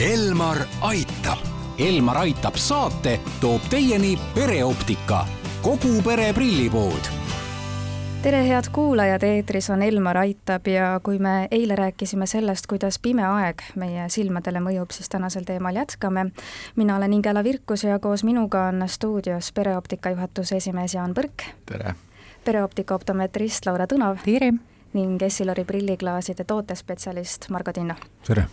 Elmar 0.00 0.56
aitab. 0.80 1.38
Elmar 1.78 2.16
aitab 2.16 2.54
saate 2.56 3.18
toob 3.40 3.60
teieni 3.68 4.14
pereoptika, 4.34 5.26
kogu 5.60 6.00
pere 6.04 6.30
prillipood 6.32 7.10
tere, 8.22 8.40
head 8.48 8.70
kuulajad, 8.72 9.22
eetris 9.22 9.68
on 9.70 9.82
Elmar 9.82 10.16
Aitab 10.16 10.66
ja 10.72 11.00
kui 11.04 11.18
me 11.18 11.48
eile 11.50 11.76
rääkisime 11.76 12.26
sellest, 12.26 12.66
kuidas 12.66 12.96
pime 12.98 13.26
aeg 13.28 13.60
meie 13.76 14.08
silmadele 14.08 14.60
mõjub, 14.64 14.88
siis 14.96 15.08
tänasel 15.12 15.44
teemal 15.44 15.76
jätkame. 15.76 16.30
mina 16.76 16.96
olen 16.96 17.12
Ingela 17.12 17.44
Virkus 17.44 17.84
ja 17.84 17.98
koos 17.98 18.24
minuga 18.24 18.64
on 18.72 18.84
stuudios 18.86 19.52
pereoptika 19.52 20.10
juhatuse 20.10 20.56
esimees 20.56 20.94
Jaan 20.94 21.12
Põrk. 21.12 21.44
tere! 21.66 21.94
pereoptika 22.44 22.94
optometrist 22.94 23.66
Laura 23.66 23.84
Tõnav. 23.84 24.24
tere! 24.24 24.52
ning 24.92 25.22
Essilori 25.22 25.64
prilliklaaside 25.64 26.44
tootespetsialist 26.44 27.50
Margo 27.50 27.72
Tinno. 27.72 27.94
tere! 28.26 28.48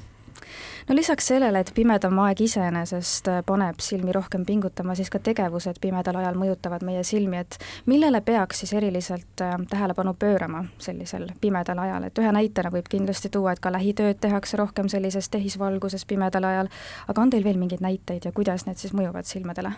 No 0.88 0.96
lisaks 0.96 1.28
sellele, 1.28 1.60
et 1.60 1.72
pimedam 1.76 2.20
aeg 2.24 2.42
iseenesest 2.42 3.30
paneb 3.46 3.82
silmi 3.84 4.14
rohkem 4.16 4.46
pingutama, 4.46 4.96
siis 4.96 5.10
ka 5.14 5.20
tegevused 5.24 5.82
pimedal 5.82 6.22
ajal 6.22 6.40
mõjutavad 6.40 6.86
meie 6.88 7.04
silmi, 7.08 7.42
et 7.44 7.60
millele 7.86 8.22
peaks 8.22 8.64
siis 8.64 8.74
eriliselt 8.74 9.44
äh, 9.44 9.58
tähelepanu 9.70 10.14
pöörama 10.20 10.66
sellisel 10.78 11.30
pimedal 11.42 11.80
ajal, 11.84 12.08
et 12.08 12.24
ühe 12.24 12.32
näitena 12.32 12.72
võib 12.74 12.90
kindlasti 12.90 13.30
tuua, 13.34 13.54
et 13.54 13.64
ka 13.64 13.72
lähitööd 13.74 14.22
tehakse 14.22 14.58
rohkem 14.58 14.90
sellises 14.90 15.30
tehisvalguses 15.30 16.06
pimedal 16.06 16.48
ajal, 16.50 16.72
aga 17.08 17.22
on 17.22 17.34
teil 17.34 17.44
veel 17.44 17.60
mingeid 17.62 17.84
näiteid 17.84 18.26
ja 18.26 18.32
kuidas 18.32 18.66
need 18.68 18.82
siis 18.82 18.96
mõjuvad 18.98 19.30
silmadele? 19.30 19.76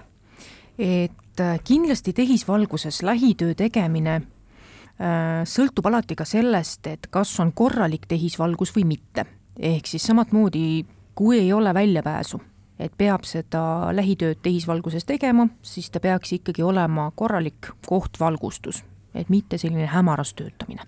et 0.80 1.40
äh, 1.40 1.60
kindlasti 1.64 2.14
tehisvalguses 2.14 3.02
lähitöö 3.04 3.54
tegemine 3.58 4.16
äh, 4.16 5.44
sõltub 5.44 5.90
alati 5.90 6.16
ka 6.16 6.26
sellest, 6.28 6.88
et 6.88 7.10
kas 7.12 7.34
on 7.44 7.52
korralik 7.54 8.08
tehisvalgus 8.08 8.72
või 8.76 8.86
mitte. 8.96 9.26
Ehk 9.60 9.88
siis 9.88 10.04
samamoodi 10.08 10.86
kui 11.20 11.40
ei 11.40 11.54
ole 11.54 11.74
väljapääsu, 11.74 12.40
et 12.80 12.94
peab 12.98 13.26
seda 13.28 13.92
lähitööd 13.92 14.40
tehisvalguses 14.44 15.04
tegema, 15.06 15.50
siis 15.62 15.90
ta 15.92 16.00
peaks 16.00 16.32
ikkagi 16.38 16.64
olema 16.64 17.10
korralik 17.16 17.74
kohtvalgustus, 17.88 18.84
et 19.14 19.30
mitte 19.30 19.60
selline 19.60 19.90
hämaras 19.92 20.32
töötamine. 20.34 20.88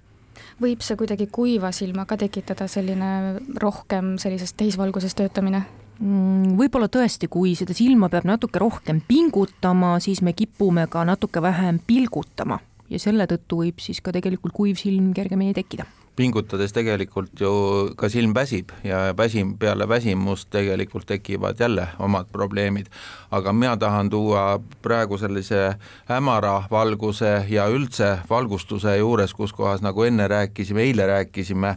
Võib 0.61 0.83
see 0.85 0.95
kuidagi 0.95 1.27
kuiva 1.27 1.71
silmaga 1.75 2.15
tekitada, 2.21 2.67
selline 2.71 3.11
rohkem 3.59 4.15
sellises 4.21 4.53
tehisvalguses 4.55 5.17
töötamine? 5.19 5.65
Mm, 5.99 6.55
võib-olla 6.57 6.87
tõesti, 6.89 7.27
kui 7.29 7.55
seda 7.59 7.75
silma 7.77 8.09
peab 8.09 8.25
natuke 8.29 8.61
rohkem 8.61 9.01
pingutama, 9.07 9.97
siis 9.99 10.21
me 10.23 10.33
kipume 10.37 10.87
ka 10.89 11.03
natuke 11.05 11.43
vähem 11.43 11.81
pilgutama. 11.87 12.61
Ja 12.89 12.99
selle 12.99 13.27
tõttu 13.27 13.65
võib 13.65 13.83
siis 13.83 13.99
ka 14.03 14.13
tegelikult 14.15 14.55
kuiv 14.55 14.79
silm 14.79 15.11
kergemini 15.17 15.53
tekkida 15.57 15.85
pingutades 16.21 16.73
tegelikult 16.75 17.39
ju 17.41 17.51
ka 17.97 18.09
silm 18.11 18.35
väsib 18.37 18.69
ja 18.85 19.09
väsim, 19.17 19.55
peale 19.57 19.87
väsimust 19.89 20.51
tegelikult 20.53 21.07
tekivad 21.09 21.59
jälle 21.59 21.87
omad 21.99 22.29
probleemid. 22.31 22.91
aga 23.31 23.53
mina 23.53 23.77
tahan 23.77 24.09
tuua 24.09 24.59
praegu 24.81 25.17
sellise 25.17 25.75
hämara 26.05 26.63
valguse 26.71 27.45
ja 27.49 27.67
üldse 27.71 28.17
valgustuse 28.29 28.97
juures, 28.97 29.33
kus 29.33 29.53
kohas 29.53 29.81
nagu 29.81 30.03
enne 30.03 30.27
rääkisime, 30.27 30.81
eile 30.81 31.07
rääkisime, 31.07 31.69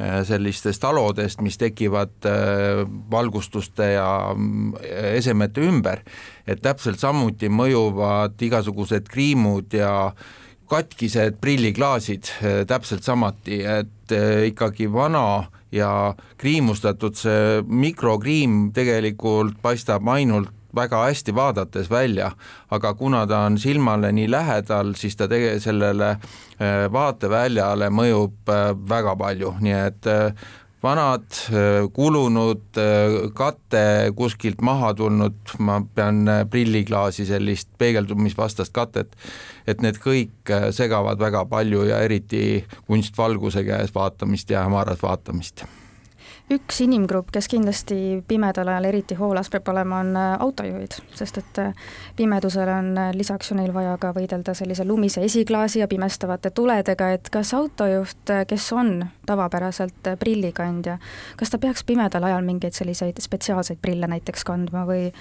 äh, 0.00 0.18
sellistest 0.24 0.84
alodest, 0.84 1.40
mis 1.40 1.58
tekivad 1.58 2.26
äh, 2.26 2.82
valgustuste 3.10 3.92
ja 3.92 4.34
mm, 4.34 4.74
esemete 5.14 5.64
ümber, 5.64 6.02
et 6.46 6.60
täpselt 6.62 6.98
samuti 6.98 7.48
mõjuvad 7.48 8.36
igasugused 8.42 9.08
kriimud 9.08 9.72
ja 9.72 10.12
katkised 10.68 11.38
prilliklaasid 11.40 12.30
eh, 12.42 12.60
täpselt 12.68 13.06
samuti, 13.06 13.62
et 13.64 14.12
eh, 14.12 14.48
ikkagi 14.50 14.88
vana 14.92 15.48
ja 15.72 16.14
kriimustatud 16.40 17.16
see 17.18 17.62
mikrokriim 17.66 18.70
tegelikult 18.76 19.58
paistab 19.62 20.08
ainult 20.08 20.52
väga 20.76 21.00
hästi 21.06 21.32
vaadates 21.34 21.88
välja, 21.90 22.30
aga 22.70 22.92
kuna 22.94 23.24
ta 23.26 23.40
on 23.48 23.56
silmale 23.58 24.12
nii 24.12 24.28
lähedal, 24.30 24.92
siis 25.00 25.16
ta 25.16 25.26
tege-, 25.28 25.56
sellele 25.64 26.14
eh, 26.14 26.86
vaateväljale 26.92 27.88
mõjub 27.90 28.54
väga 28.88 29.16
palju, 29.16 29.56
nii 29.64 29.78
et 29.78 30.12
vanad, 30.82 31.26
kulunud, 31.92 32.78
kate 33.34 34.12
kuskilt 34.16 34.62
maha 34.62 34.92
tulnud, 34.94 35.56
ma 35.58 35.80
pean 35.94 36.22
prilliklaasi 36.50 37.26
sellist 37.26 37.70
peegeldumisvastast 37.78 38.72
katet, 38.76 39.16
et 39.66 39.82
need 39.82 39.98
kõik 40.02 40.54
segavad 40.76 41.18
väga 41.18 41.44
palju 41.50 41.88
ja 41.90 41.98
eriti 42.06 42.62
kunstvalguse 42.86 43.66
käes 43.66 43.94
vaatamist 43.94 44.54
ja 44.54 44.62
hämaras 44.66 45.02
vaatamist 45.02 45.66
üks 46.50 46.80
inimgrupp, 46.80 47.30
kes 47.32 47.48
kindlasti 47.48 48.22
pimedal 48.28 48.68
ajal 48.72 48.88
eriti 48.88 49.16
hoolas 49.18 49.50
peab 49.52 49.68
olema, 49.72 50.00
on 50.04 50.16
äh, 50.16 50.34
autojuhid, 50.40 50.96
sest 51.18 51.40
et 51.42 51.60
äh, 51.62 51.90
pimedusel 52.16 52.70
on 52.72 52.90
äh, 52.98 53.10
lisaks 53.16 53.50
ju 53.50 53.58
neil 53.58 53.74
vaja 53.74 53.96
ka 54.00 54.12
võidelda 54.16 54.54
sellise 54.56 54.86
lumise 54.88 55.24
esiklaasi 55.24 55.82
ja 55.82 55.88
pimestavate 55.88 56.50
tuledega, 56.50 57.10
et 57.16 57.28
kas 57.34 57.52
autojuht, 57.56 58.32
kes 58.48 58.70
on 58.72 59.04
tavapäraselt 59.26 60.14
prillikandja, 60.20 60.98
kas 61.36 61.52
ta 61.52 61.60
peaks 61.62 61.84
pimedal 61.84 62.24
ajal 62.30 62.46
mingeid 62.46 62.76
selliseid 62.76 63.20
spetsiaalseid 63.20 63.82
prille 63.82 64.08
näiteks 64.08 64.44
kandma 64.48 64.86
või 64.88 65.12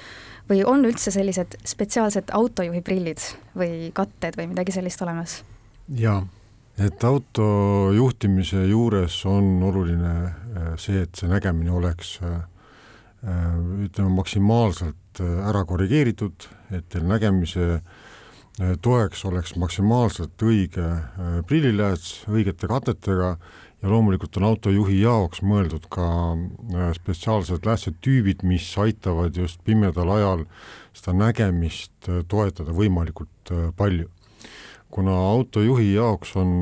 või 0.47 0.61
on 0.63 0.85
üldse 0.87 1.11
sellised 1.11 1.57
spetsiaalsed 1.67 2.31
autojuhi 2.31 2.81
prillid 2.81 3.19
või 3.57 3.91
katted 3.93 4.39
või 4.39 4.47
midagi 4.53 4.71
sellist 4.71 5.01
olemas? 5.03 5.41
jaa 5.91 6.21
et 6.77 7.03
auto 7.03 7.45
juhtimise 7.95 8.67
juures 8.69 9.15
on 9.25 9.63
oluline 9.65 10.13
äh, 10.13 10.73
see, 10.77 11.01
et 11.01 11.17
see 11.17 11.29
nägemine 11.29 11.73
oleks 11.73 12.17
äh, 12.21 12.35
äh, 13.25 13.55
ütleme, 13.87 14.13
maksimaalselt 14.19 14.95
ära 15.17 15.63
korrigeeritud, 15.65 16.45
et 16.69 16.85
teil 16.93 17.07
nägemise 17.09 17.79
toeks 18.85 19.23
oleks 19.25 19.55
maksimaalselt 19.57 20.41
õige 20.45 20.85
prillilääts 21.49 22.27
õigete 22.29 22.69
katetega 22.69 23.31
ja 23.33 23.89
loomulikult 23.89 24.37
on 24.37 24.45
autojuhi 24.51 24.99
jaoks 24.99 25.41
mõeldud 25.45 25.87
ka 25.93 26.05
spetsiaalsed 26.99 27.65
läätsed 27.65 27.97
tüübid, 28.05 28.45
mis 28.45 28.69
aitavad 28.77 29.37
just 29.37 29.61
pimedal 29.65 30.13
ajal 30.13 30.45
seda 30.93 31.17
nägemist 31.17 32.11
toetada 32.29 32.77
võimalikult 32.77 33.53
palju 33.77 34.09
kuna 34.91 35.13
autojuhi 35.33 35.93
jaoks 35.93 36.35
on 36.39 36.53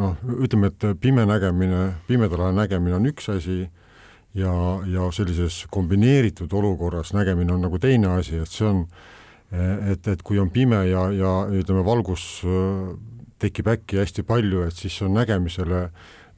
noh, 0.00 0.16
ütleme, 0.40 0.70
et 0.70 0.86
pime 1.00 1.26
nägemine, 1.28 1.82
pimedal 2.08 2.46
ajal 2.46 2.56
nägemine 2.56 2.96
on 2.96 3.08
üks 3.10 3.28
asi 3.32 3.60
ja, 4.34 4.54
ja 4.88 5.10
sellises 5.12 5.64
kombineeritud 5.70 6.52
olukorras 6.56 7.12
nägemine 7.16 7.52
on 7.52 7.66
nagu 7.66 7.78
teine 7.78 8.14
asi, 8.16 8.40
et 8.40 8.50
see 8.50 8.68
on, 8.68 8.84
et, 9.52 10.08
et 10.08 10.24
kui 10.24 10.40
on 10.40 10.50
pime 10.50 10.80
ja, 10.88 11.04
ja 11.12 11.34
ütleme, 11.60 11.84
valgus 11.84 12.24
tekib 13.40 13.68
äkki 13.72 14.00
hästi 14.00 14.24
palju, 14.28 14.64
et 14.66 14.76
siis 14.76 14.96
on 15.04 15.14
nägemisele 15.16 15.88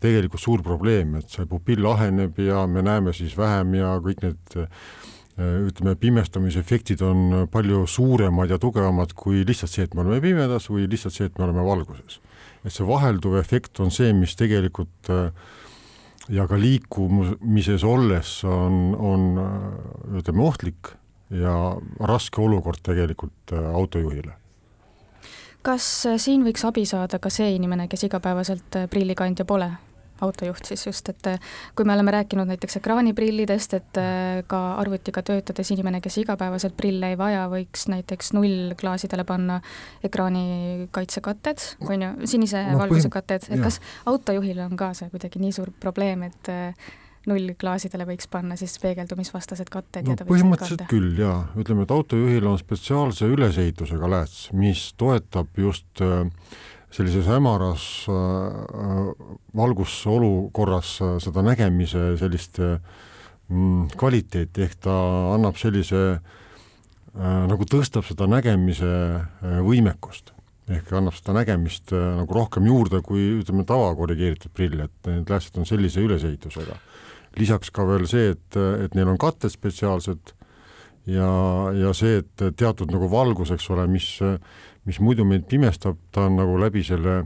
tegelikult 0.03 0.43
suur 0.43 0.63
probleem, 0.67 1.17
et 1.21 1.31
see 1.31 1.47
pupill 1.47 1.87
aheneb 1.87 2.39
ja 2.43 2.67
me 2.67 2.83
näeme 2.83 3.15
siis 3.15 3.37
vähem 3.39 3.77
ja 3.79 3.95
kõik 4.03 4.25
need 4.27 4.63
Äh, 4.63 5.12
ütleme, 5.39 5.95
pimestamisefektid 5.97 7.01
on 7.03 7.47
palju 7.53 7.87
suuremad 7.89 8.51
ja 8.53 8.59
tugevamad 8.61 9.15
kui 9.17 9.47
lihtsalt 9.49 9.73
see, 9.73 9.87
et 9.89 9.95
me 9.97 10.05
oleme 10.05 10.21
pimedas 10.21 10.69
või 10.69 10.85
lihtsalt 10.91 11.17
see, 11.17 11.31
et 11.31 11.39
me 11.39 11.47
oleme 11.47 11.65
valguses. 11.65 12.21
et 12.65 12.73
see 12.73 12.87
vahelduv 12.87 13.39
efekt 13.41 13.81
on 13.81 13.91
see, 13.91 14.13
mis 14.13 14.37
tegelikult 14.37 15.11
äh, 15.11 15.33
ja 16.29 16.47
ka 16.47 16.59
liikumises 16.61 17.85
olles 17.85 18.43
on, 18.45 18.95
on 18.99 19.25
äh, 19.41 20.19
ütleme, 20.21 20.45
ohtlik 20.45 20.93
ja 21.33 21.77
raske 22.01 22.41
olukord 22.41 22.83
tegelikult 22.85 23.57
autojuhile 23.57 24.37
kas 25.63 25.87
siin 26.19 26.45
võiks 26.45 26.65
abi 26.67 26.85
saada 26.85 27.19
ka 27.23 27.31
see 27.31 27.55
inimene, 27.55 27.87
kes 27.89 28.05
igapäevaselt 28.09 28.83
prillikandja 28.91 29.47
pole? 29.49 29.71
Autojuht 30.23 30.71
siis 30.71 30.87
just, 30.87 31.09
et 31.13 31.29
äh, 31.31 31.53
kui 31.77 31.87
me 31.89 31.95
oleme 31.97 32.15
rääkinud 32.15 32.49
näiteks 32.51 32.79
ekraaniprillidest, 32.81 33.77
et 33.79 34.01
äh, 34.01 34.43
ka 34.51 34.61
arvutiga 34.81 35.25
töötades 35.27 35.73
inimene, 35.75 36.03
kes 36.05 36.21
igapäevaselt 36.23 36.77
prille 36.79 37.13
ei 37.13 37.19
vaja, 37.21 37.45
võiks 37.53 37.89
näiteks 37.93 38.33
nullklaasidele 38.37 39.27
panna 39.29 39.61
ekraani 40.05 40.89
kaitsekatted, 40.95 41.69
on 41.89 42.09
ju, 42.09 42.11
sinise 42.35 42.65
no, 42.71 42.81
valguse 42.83 43.13
katted, 43.13 43.49
et 43.49 43.59
jah. 43.59 43.69
kas 43.69 43.81
autojuhil 44.11 44.65
on 44.67 44.77
ka 44.81 44.93
see 44.99 45.13
kuidagi 45.13 45.43
nii 45.43 45.55
suur 45.55 45.73
probleem, 45.83 46.27
et 46.31 46.53
äh, 46.53 46.91
nullklaasidele 47.29 48.07
võiks 48.07 48.27
panna 48.31 48.57
siis 48.59 48.75
peegeldumisvastased 48.83 49.71
katted 49.73 50.09
no, 50.09 50.17
põhimõtteliselt 50.27 50.89
küll 50.91 51.19
jaa, 51.21 51.45
ütleme, 51.59 51.87
et 51.87 51.95
autojuhil 51.95 52.49
on 52.51 52.59
spetsiaalse 52.61 53.29
ülesehitusega 53.31 54.11
lääts, 54.11 54.49
mis 54.59 54.89
toetab 54.99 55.63
just 55.63 56.03
äh, 56.03 56.27
sellises 56.93 57.27
hämaras 57.27 58.07
äh, 58.09 59.13
valgusolukorras 59.57 60.93
äh, 61.01 61.17
seda 61.25 61.45
nägemise 61.45 62.13
sellist 62.21 62.61
mm, 62.61 63.89
kvaliteeti, 63.97 64.67
ehk 64.67 64.77
ta 64.85 64.97
annab 65.33 65.57
sellise 65.61 66.03
äh, 66.13 67.43
nagu 67.49 67.67
tõstab 67.69 68.07
seda 68.09 68.29
nägemise 68.31 68.93
võimekust 69.65 70.35
ehk 70.73 70.93
annab 70.97 71.17
seda 71.17 71.35
nägemist 71.41 71.91
nagu 71.93 72.37
rohkem 72.37 72.69
juurde 72.69 73.03
kui 73.05 73.25
ütleme, 73.41 73.65
tavakorrigeeritud 73.69 74.53
prill, 74.55 74.85
et 74.85 75.09
need 75.09 75.29
läästid 75.29 75.59
on 75.61 75.67
sellise 75.69 76.01
ülesehitusega. 76.01 76.77
lisaks 77.37 77.73
ka 77.75 77.85
veel 77.89 78.07
see, 78.07 78.31
et, 78.37 78.57
et 78.85 78.95
neil 78.95 79.11
on 79.11 79.19
katted 79.21 79.53
spetsiaalsed 79.53 80.33
ja, 81.07 81.33
ja 81.75 81.93
see, 81.97 82.23
et 82.23 82.45
teatud 82.57 82.93
nagu 82.93 83.11
valgus, 83.11 83.53
eks 83.55 83.71
ole, 83.75 83.87
mis, 83.91 84.09
mis 84.89 85.01
muidu 85.03 85.27
meid 85.29 85.49
pimestab, 85.51 85.99
ta 86.15 86.29
on 86.29 86.39
nagu 86.41 86.59
läbi 86.61 86.85
selle 86.87 87.23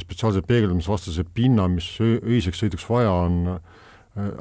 spetsiaalse 0.00 0.40
peegeldamisvastase 0.48 1.26
pinna, 1.36 1.68
mis 1.68 1.90
öiseks 2.00 2.62
sõiduks 2.62 2.86
vaja 2.88 3.12
on, 3.26 3.58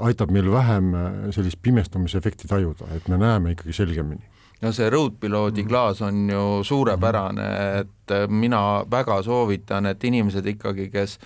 aitab 0.06 0.31
meil 0.31 0.52
vähem 0.54 0.94
sellist 1.36 1.60
pimestumisefekti 1.62 2.48
tajuda, 2.48 2.88
et 2.96 3.08
me 3.12 3.18
näeme 3.20 3.56
ikkagi 3.56 3.74
selgemini. 3.75 4.24
No 4.64 4.72
see 4.72 4.88
Roadpiloodi 4.90 5.66
klaas 5.68 6.00
on 6.06 6.30
ju 6.30 6.44
suurepärane, 6.64 7.48
et 7.81 8.14
mina 8.31 8.86
väga 8.88 9.18
soovitan, 9.26 9.90
et 9.92 10.04
inimesed 10.08 10.46
ikkagi, 10.54 10.88
kes 10.94 11.18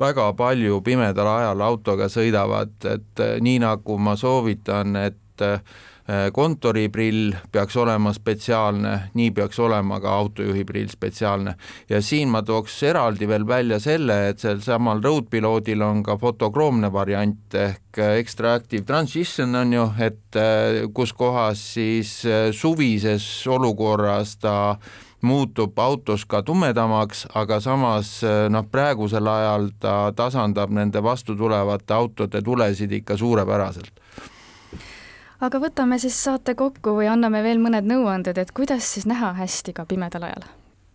väga 0.00 0.32
palju 0.34 0.80
pimedal 0.82 1.28
ajal 1.36 1.62
autoga 1.62 2.08
sõidavad, 2.10 2.74
et 2.90 3.22
nii 3.46 3.60
nagu 3.62 3.98
ma 4.02 4.16
soovitan, 4.18 4.96
et 5.04 5.20
Äh, 6.04 6.28
kontoriprill 6.32 7.32
peaks 7.52 7.76
olema 7.80 8.10
spetsiaalne, 8.12 8.90
nii 9.16 9.30
peaks 9.32 9.56
olema 9.64 9.96
ka 10.04 10.10
autojuhi 10.12 10.64
prill 10.68 10.90
spetsiaalne. 10.92 11.54
ja 11.88 12.00
siin 12.02 12.28
ma 12.28 12.42
tooks 12.42 12.82
eraldi 12.82 13.28
veel 13.28 13.46
välja 13.48 13.78
selle, 13.80 14.28
et 14.28 14.38
sel 14.38 14.60
samal 14.60 15.00
Roadpiloodil 15.00 15.80
on 15.80 16.02
ka 16.04 16.18
fotokroomne 16.20 16.90
variant 16.92 17.56
ehk 17.56 18.02
extra 18.18 18.52
active 18.54 18.84
transition 18.84 19.54
on 19.54 19.72
ju, 19.72 19.86
et 19.98 20.36
äh, 20.36 20.82
kus 20.92 21.12
kohas 21.16 21.64
siis 21.72 22.12
äh, 22.26 22.52
suvises 22.52 23.46
olukorras 23.48 24.36
ta 24.36 24.76
muutub 25.22 25.78
autos 25.78 26.26
ka 26.28 26.42
tumedamaks, 26.42 27.24
aga 27.34 27.62
samas 27.64 28.18
noh, 28.50 28.68
praegusel 28.68 29.24
ajal 29.26 29.70
ta 29.80 30.12
tasandab 30.12 30.68
nende 30.68 31.00
vastu 31.00 31.32
tulevate 31.32 31.96
autode 31.96 32.44
tulesid 32.44 32.92
ikka 32.92 33.16
suurepäraselt 33.16 34.04
aga 35.44 35.60
võtame 35.60 35.98
siis 36.00 36.16
saate 36.26 36.54
kokku 36.58 36.96
või 36.98 37.08
anname 37.10 37.42
veel 37.44 37.60
mõned 37.62 37.86
nõuanded, 37.88 38.38
et 38.40 38.52
kuidas 38.56 38.86
siis 38.96 39.06
näha 39.08 39.34
hästi 39.38 39.74
ka 39.76 39.86
pimedal 39.88 40.28
ajal? 40.30 40.46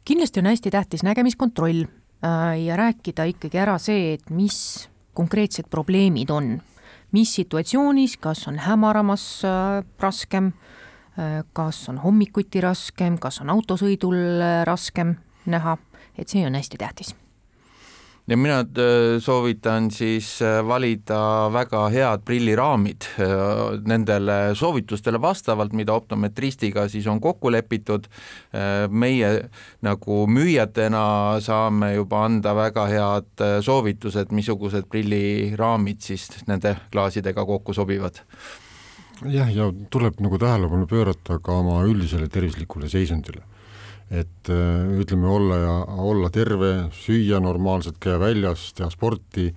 kindlasti 0.09 0.41
on 0.41 0.49
hästi 0.49 0.71
tähtis 0.73 1.03
nägemiskontroll 1.05 1.83
äh, 1.85 2.55
ja 2.63 2.77
rääkida 2.79 3.27
ikkagi 3.29 3.61
ära 3.61 3.77
see, 3.81 4.15
et 4.15 4.31
mis 4.33 4.89
konkreetsed 5.13 5.69
probleemid 5.69 6.31
on, 6.33 6.55
mis 7.13 7.35
situatsioonis, 7.37 8.17
kas 8.17 8.47
on 8.49 8.57
hämaramas 8.65 9.25
äh, 9.45 9.85
raskem, 10.01 10.51
äh, 11.19 11.43
kas 11.53 11.83
on 11.93 12.01
hommikuti 12.01 12.63
raskem, 12.65 13.21
kas 13.21 13.41
on 13.43 13.53
autosõidul 13.53 14.17
raskem 14.65 15.17
näha, 15.45 15.77
et 16.17 16.29
see 16.31 16.45
on 16.47 16.57
hästi 16.57 16.81
tähtis 16.81 17.13
ja 18.29 18.37
mina 18.37 18.59
äh, 18.59 19.17
soovitan 19.19 19.89
siis 19.91 20.41
äh, 20.41 20.59
valida 20.67 21.49
väga 21.53 21.81
head 21.89 22.23
prilliraamid 22.25 23.07
äh, 23.17 23.27
nendele 23.89 24.55
soovitustele 24.55 25.21
vastavalt, 25.21 25.73
mida 25.73 25.93
optometristiga 25.97 26.87
siis 26.87 27.07
on 27.07 27.21
kokku 27.21 27.51
lepitud. 27.51 28.07
meie 28.89 29.49
nagu 29.81 30.15
müüjatena 30.27 31.39
saame 31.41 31.93
juba 31.93 32.23
anda 32.25 32.53
väga 32.55 32.85
head 32.89 33.43
soovitused, 33.65 34.31
missugused 34.31 34.87
prilliraamid 34.89 36.01
siis 36.01 36.27
nende 36.47 36.75
klaasidega 36.91 37.45
kokku 37.45 37.73
sobivad 37.73 38.21
jah, 39.25 39.49
ja 39.53 39.69
tuleb 39.91 40.19
nagu 40.23 40.39
tähelepanu 40.41 40.87
pöörata 40.87 41.39
ka 41.43 41.59
oma 41.61 41.81
üldisele 41.87 42.29
tervislikule 42.29 42.89
seisundile 42.89 43.43
et 44.11 44.50
äh, 44.50 45.00
ütleme, 45.00 45.27
olla 45.27 45.56
ja 45.57 45.73
olla 45.88 46.29
terve, 46.29 46.89
süüa 46.91 47.39
normaalselt, 47.39 48.00
käia 48.01 48.19
väljas, 48.19 48.71
teha 48.73 48.89
sporti, 48.89 49.51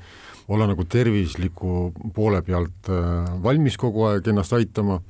olla 0.49 0.67
nagu 0.69 0.85
tervisliku 0.85 1.93
poole 2.15 2.43
pealt 2.43 2.91
äh, 2.93 3.33
valmis 3.43 3.79
kogu 3.81 4.11
aeg 4.11 4.29
ennast 4.29 4.53
aitama 4.53 5.01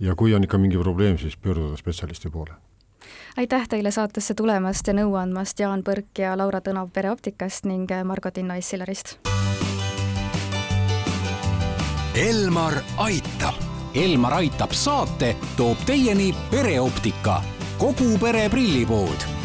ja 0.00 0.14
kui 0.14 0.34
on 0.34 0.44
ikka 0.44 0.60
mingi 0.60 0.78
probleem, 0.78 1.18
siis 1.18 1.36
pöörduda 1.36 1.76
spetsialisti 1.76 2.30
poole. 2.30 2.54
aitäh 3.36 3.68
teile 3.68 3.90
saatesse 3.90 4.34
tulemast 4.34 4.86
ja 4.86 4.94
nõu 4.94 5.14
andmast, 5.16 5.60
Jaan 5.60 5.82
Põrk 5.82 6.18
ja 6.18 6.36
Laura 6.36 6.60
Tõnav 6.60 6.92
Pereoptikast 6.92 7.64
ning 7.64 7.90
Margo 8.04 8.30
Tinno 8.30 8.54
Essilorist. 8.54 9.18
Elmar 12.18 12.74
aitab. 12.96 13.54
Elmar 13.94 14.34
aitab 14.42 14.74
saate 14.74 15.36
toob 15.56 15.78
teieni 15.86 16.34
pereoptika 16.50 17.38
kogu 17.78 18.18
pere 18.18 18.48
prillipood 18.48 19.37